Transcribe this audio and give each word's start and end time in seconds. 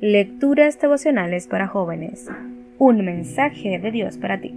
Lecturas 0.00 0.80
devocionales 0.80 1.48
para 1.48 1.66
jóvenes. 1.66 2.30
Un 2.78 3.04
mensaje 3.04 3.80
de 3.80 3.90
Dios 3.90 4.16
para 4.16 4.40
ti. 4.40 4.54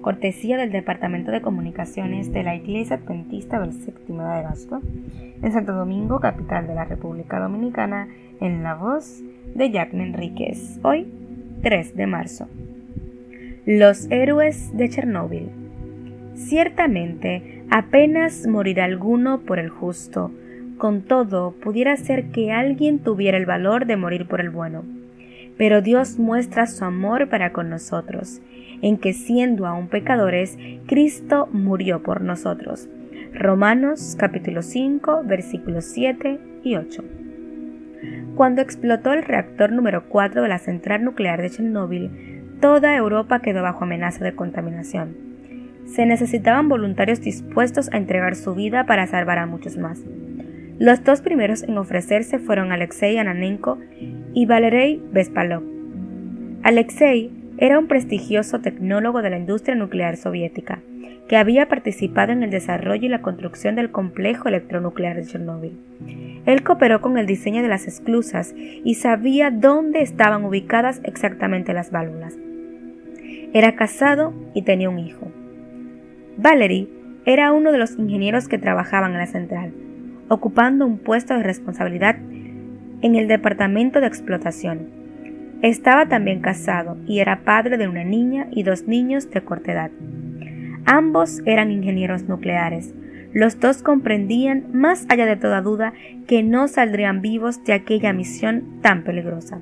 Cortesía 0.00 0.56
del 0.58 0.70
Departamento 0.70 1.32
de 1.32 1.40
Comunicaciones 1.40 2.32
de 2.32 2.44
la 2.44 2.54
Iglesia 2.54 2.94
Adventista 2.94 3.58
del 3.58 3.72
Séptimo 3.72 4.22
de 4.22 4.34
agosto, 4.34 4.80
en 5.42 5.52
Santo 5.52 5.72
Domingo, 5.72 6.20
capital 6.20 6.68
de 6.68 6.76
la 6.76 6.84
República 6.84 7.40
Dominicana, 7.40 8.06
en 8.40 8.62
la 8.62 8.76
voz 8.76 9.24
de 9.56 9.72
Jacqueline 9.72 10.14
Enríquez. 10.14 10.78
Hoy, 10.84 11.12
3 11.62 11.96
de 11.96 12.06
marzo. 12.06 12.46
Los 13.66 14.08
héroes 14.12 14.70
de 14.76 14.88
Chernóbil. 14.88 15.50
Ciertamente, 16.36 17.64
apenas 17.70 18.46
morirá 18.46 18.84
alguno 18.84 19.40
por 19.40 19.58
el 19.58 19.68
justo, 19.68 20.30
con 20.76 21.02
todo, 21.02 21.52
pudiera 21.52 21.96
ser 21.96 22.30
que 22.30 22.52
alguien 22.52 22.98
tuviera 22.98 23.38
el 23.38 23.46
valor 23.46 23.86
de 23.86 23.96
morir 23.96 24.26
por 24.26 24.40
el 24.40 24.50
bueno. 24.50 24.84
Pero 25.56 25.80
Dios 25.80 26.18
muestra 26.18 26.66
su 26.66 26.84
amor 26.84 27.28
para 27.28 27.52
con 27.52 27.70
nosotros, 27.70 28.40
en 28.82 28.98
que 28.98 29.12
siendo 29.12 29.66
aún 29.66 29.88
pecadores, 29.88 30.58
Cristo 30.86 31.48
murió 31.52 32.02
por 32.02 32.20
nosotros. 32.20 32.88
Romanos 33.32 34.16
capítulo 34.18 34.62
5 34.62 35.22
versículos 35.24 35.84
7 35.86 36.38
y 36.62 36.76
8. 36.76 37.04
Cuando 38.34 38.60
explotó 38.60 39.12
el 39.12 39.22
reactor 39.22 39.72
número 39.72 40.08
4 40.08 40.42
de 40.42 40.48
la 40.48 40.58
central 40.58 41.04
nuclear 41.04 41.40
de 41.40 41.50
Chernóbil, 41.50 42.10
toda 42.60 42.94
Europa 42.96 43.40
quedó 43.40 43.62
bajo 43.62 43.84
amenaza 43.84 44.24
de 44.24 44.34
contaminación. 44.34 45.16
Se 45.86 46.04
necesitaban 46.04 46.68
voluntarios 46.68 47.20
dispuestos 47.20 47.88
a 47.92 47.96
entregar 47.96 48.34
su 48.34 48.54
vida 48.54 48.84
para 48.84 49.06
salvar 49.06 49.38
a 49.38 49.46
muchos 49.46 49.78
más. 49.78 50.00
Los 50.78 51.02
dos 51.04 51.22
primeros 51.22 51.62
en 51.62 51.78
ofrecerse 51.78 52.38
fueron 52.38 52.70
Alexei 52.70 53.16
Ananenko 53.16 53.78
y 54.34 54.44
Valery 54.44 55.02
Bespalov. 55.10 55.62
Alexei 56.62 57.30
era 57.56 57.78
un 57.78 57.86
prestigioso 57.86 58.60
tecnólogo 58.60 59.22
de 59.22 59.30
la 59.30 59.38
industria 59.38 59.74
nuclear 59.74 60.18
soviética, 60.18 60.80
que 61.28 61.38
había 61.38 61.68
participado 61.68 62.32
en 62.32 62.42
el 62.42 62.50
desarrollo 62.50 63.06
y 63.06 63.08
la 63.08 63.22
construcción 63.22 63.74
del 63.74 63.90
complejo 63.90 64.48
electronuclear 64.48 65.16
de 65.16 65.24
Chernóbil. 65.24 65.78
Él 66.44 66.62
cooperó 66.62 67.00
con 67.00 67.16
el 67.16 67.24
diseño 67.24 67.62
de 67.62 67.68
las 67.68 67.86
esclusas 67.86 68.54
y 68.54 68.96
sabía 68.96 69.50
dónde 69.50 70.02
estaban 70.02 70.44
ubicadas 70.44 71.00
exactamente 71.04 71.72
las 71.72 71.90
válvulas. 71.90 72.36
Era 73.54 73.76
casado 73.76 74.34
y 74.52 74.60
tenía 74.60 74.90
un 74.90 74.98
hijo. 74.98 75.32
Valery 76.36 76.90
era 77.24 77.52
uno 77.52 77.72
de 77.72 77.78
los 77.78 77.98
ingenieros 77.98 78.46
que 78.46 78.58
trabajaban 78.58 79.12
en 79.12 79.18
la 79.18 79.26
central 79.26 79.72
ocupando 80.28 80.86
un 80.86 80.98
puesto 80.98 81.34
de 81.34 81.42
responsabilidad 81.42 82.16
en 83.02 83.14
el 83.14 83.28
departamento 83.28 84.00
de 84.00 84.06
explotación. 84.06 84.88
Estaba 85.62 86.06
también 86.06 86.40
casado 86.40 86.96
y 87.06 87.20
era 87.20 87.44
padre 87.44 87.78
de 87.78 87.88
una 87.88 88.04
niña 88.04 88.46
y 88.50 88.62
dos 88.62 88.86
niños 88.86 89.30
de 89.30 89.40
corta 89.40 89.72
edad. 89.72 89.90
Ambos 90.84 91.42
eran 91.46 91.70
ingenieros 91.70 92.24
nucleares. 92.24 92.94
Los 93.32 93.58
dos 93.60 93.82
comprendían, 93.82 94.66
más 94.72 95.06
allá 95.08 95.26
de 95.26 95.36
toda 95.36 95.60
duda, 95.60 95.92
que 96.26 96.42
no 96.42 96.68
saldrían 96.68 97.20
vivos 97.22 97.64
de 97.64 97.72
aquella 97.72 98.12
misión 98.12 98.80
tan 98.82 99.02
peligrosa. 99.02 99.60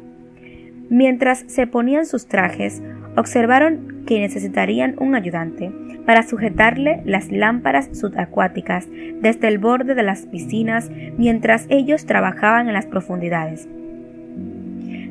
Mientras 0.90 1.44
se 1.48 1.66
ponían 1.66 2.06
sus 2.06 2.26
trajes, 2.26 2.82
observaron 3.16 4.04
que 4.06 4.20
necesitarían 4.20 4.96
un 4.98 5.14
ayudante 5.14 5.72
para 6.06 6.22
sujetarle 6.22 7.02
las 7.04 7.30
lámparas 7.30 7.88
subacuáticas 7.92 8.88
desde 9.20 9.48
el 9.48 9.58
borde 9.58 9.94
de 9.94 10.02
las 10.02 10.26
piscinas 10.26 10.90
mientras 11.16 11.66
ellos 11.70 12.04
trabajaban 12.06 12.68
en 12.68 12.74
las 12.74 12.86
profundidades. 12.86 13.68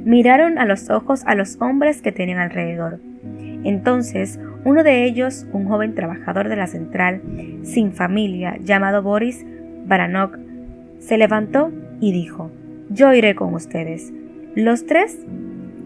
Miraron 0.06 0.58
a 0.58 0.66
los 0.66 0.90
ojos 0.90 1.24
a 1.26 1.34
los 1.34 1.59
hombres 1.62 2.02
que 2.02 2.12
tenían 2.12 2.40
alrededor. 2.40 3.00
Entonces, 3.63 4.40
uno 4.66 4.84
de 4.84 5.06
ellos, 5.06 5.47
un 5.53 5.66
joven 5.66 5.96
trabajador 5.96 6.50
de 6.50 6.58
la 6.58 6.68
central, 6.68 7.22
sin 7.63 7.94
familia, 7.94 8.58
llamado 8.62 9.02
Boris 9.02 9.46
Baranok, 9.86 10.38
se 11.00 11.18
levantó 11.18 11.72
y 12.00 12.12
dijo, 12.12 12.52
Yo 12.90 13.13
iré 13.13 13.34
con 13.36 13.53
ustedes. 13.53 14.13
Los 14.56 14.86
tres 14.86 15.18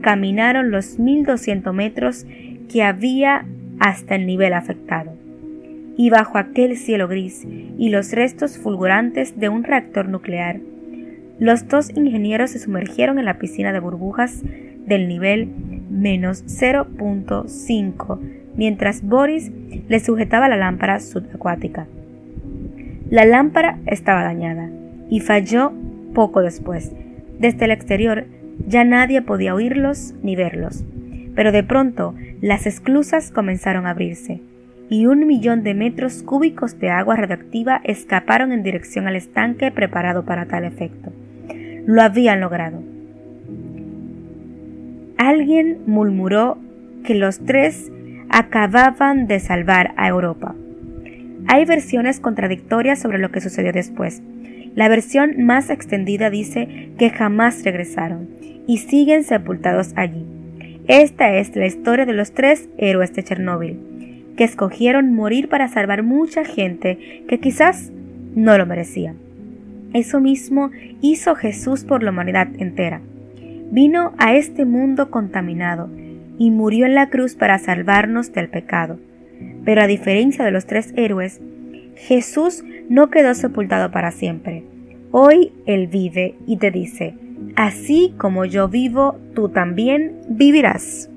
caminaron 0.02 0.72
los 0.72 1.00
1200 1.00 1.74
metros 1.74 2.26
que 2.72 2.84
había 2.84 3.46
hasta 3.80 4.16
el 4.16 4.26
nivel 4.26 4.54
afectado. 4.54 5.14
Y 5.98 6.10
bajo 6.10 6.38
aquel 6.38 6.78
cielo 6.78 7.08
gris 7.08 7.46
y 7.78 7.90
los 7.90 8.12
restos 8.12 8.58
fulgurantes 8.58 9.40
de 9.40 9.50
un 9.50 9.64
reactor 9.64 10.08
nuclear, 10.08 10.60
los 11.40 11.68
dos 11.68 11.90
ingenieros 11.96 12.52
se 12.52 12.60
sumergieron 12.60 13.20
en 13.20 13.26
la 13.26 13.38
piscina 13.38 13.74
de 13.74 13.80
burbujas 13.80 14.42
del 14.86 15.08
nivel 15.08 15.48
menos 15.90 16.44
0.5 16.46 18.20
mientras 18.58 19.04
Boris 19.04 19.52
le 19.88 20.00
sujetaba 20.00 20.50
la 20.50 20.58
lámpara 20.58 21.00
subacuática. 21.00 21.88
La 23.10 23.24
lámpara 23.24 23.80
estaba 23.86 24.24
dañada 24.24 24.70
y 25.10 25.22
falló 25.22 25.72
poco 26.14 26.42
después. 26.42 26.92
Desde 27.40 27.66
el 27.66 27.72
exterior 27.72 28.26
ya 28.66 28.84
nadie 28.84 29.22
podía 29.22 29.54
oírlos 29.54 30.14
ni 30.24 30.36
verlos. 30.36 30.84
Pero 31.36 31.52
de 31.52 31.64
pronto 31.64 32.16
las 32.42 32.66
esclusas 32.66 33.32
comenzaron 33.32 33.86
a 33.86 33.92
abrirse 33.92 34.42
y 34.90 35.06
un 35.06 35.28
millón 35.28 35.64
de 35.64 35.74
metros 35.74 36.24
cúbicos 36.24 36.80
de 36.80 36.90
agua 36.90 37.16
radioactiva 37.16 37.82
escaparon 37.84 38.52
en 38.52 38.64
dirección 38.64 39.08
al 39.08 39.16
estanque 39.16 39.72
preparado 39.72 40.24
para 40.24 40.46
tal 40.46 40.64
efecto. 40.64 41.12
Lo 41.86 42.02
habían 42.02 42.40
logrado. 42.40 42.82
Alguien 45.18 45.80
murmuró 45.86 46.58
que 47.04 47.16
los 47.16 47.40
tres 47.40 47.92
acababan 48.30 49.28
de 49.28 49.40
salvar 49.40 49.94
a 49.98 50.08
Europa. 50.08 50.56
Hay 51.48 51.66
versiones 51.66 52.20
contradictorias 52.20 53.00
sobre 53.00 53.20
lo 53.20 53.32
que 53.32 53.42
sucedió 53.42 53.72
después. 53.72 54.22
La 54.78 54.90
versión 54.90 55.44
más 55.44 55.72
extendida 55.72 56.30
dice 56.30 56.92
que 57.00 57.10
jamás 57.10 57.64
regresaron 57.64 58.30
y 58.68 58.78
siguen 58.78 59.24
sepultados 59.24 59.92
allí. 59.96 60.24
Esta 60.88 61.34
es 61.36 61.56
la 61.56 61.66
historia 61.66 62.06
de 62.06 62.14
los 62.14 62.32
tres 62.32 62.70
héroes 62.78 63.12
de 63.16 63.24
Chernóbil, 63.24 63.80
que 64.38 64.44
escogieron 64.44 65.16
morir 65.16 65.50
para 65.50 65.68
salvar 65.68 66.04
mucha 66.04 66.46
gente 66.46 67.24
que 67.28 67.40
quizás 67.40 67.92
no 68.36 68.56
lo 68.56 68.68
merecía. 68.68 69.16
Eso 69.94 70.22
mismo 70.22 70.70
hizo 71.02 71.34
Jesús 71.34 71.84
por 71.84 72.04
la 72.04 72.12
humanidad 72.12 72.50
entera. 72.60 73.02
Vino 73.72 74.14
a 74.20 74.36
este 74.36 74.66
mundo 74.66 75.10
contaminado 75.10 75.90
y 76.38 76.52
murió 76.52 76.86
en 76.86 76.94
la 76.94 77.10
cruz 77.10 77.34
para 77.34 77.58
salvarnos 77.58 78.32
del 78.32 78.48
pecado. 78.48 79.00
Pero 79.66 79.82
a 79.82 79.88
diferencia 79.88 80.46
de 80.46 80.52
los 80.52 80.68
tres 80.68 80.94
héroes, 80.96 81.42
Jesús 81.98 82.64
no 82.90 83.10
quedó 83.10 83.34
sepultado 83.34 83.92
para 83.92 84.12
siempre. 84.12 84.64
Hoy 85.12 85.52
Él 85.66 85.88
vive 85.88 86.36
y 86.46 86.58
te 86.58 86.72
dice, 86.72 87.16
Así 87.56 88.14
como 88.18 88.46
yo 88.46 88.68
vivo, 88.68 89.20
tú 89.34 89.50
también 89.50 90.16
vivirás. 90.30 91.10